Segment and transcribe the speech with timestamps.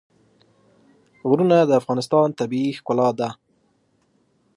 [1.29, 3.29] غرونه د افغانستان طبیعي ښکلا ده.